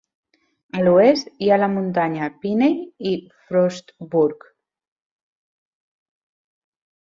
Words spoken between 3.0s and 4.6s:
i Frostburg.